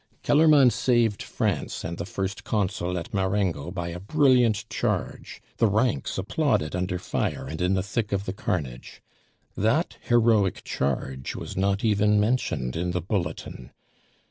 Kellermann 0.23 0.71
saved 0.71 1.21
France 1.21 1.83
and 1.83 1.99
the 1.99 2.07
First 2.07 2.43
Consul 2.43 2.97
at 2.97 3.13
Marengo 3.13 3.69
by 3.69 3.89
a 3.89 3.99
brilliant 3.99 4.67
charge; 4.67 5.43
the 5.57 5.67
ranks 5.67 6.17
applauded 6.17 6.75
under 6.75 6.97
fire 6.97 7.45
and 7.45 7.61
in 7.61 7.75
the 7.75 7.83
thick 7.83 8.11
of 8.11 8.25
the 8.25 8.33
carnage. 8.33 9.03
That 9.55 9.97
heroic 10.01 10.63
charge 10.63 11.35
was 11.35 11.55
not 11.55 11.85
even 11.85 12.19
mentioned 12.19 12.75
in 12.75 12.93
the 12.93 13.01
bulletin. 13.01 13.69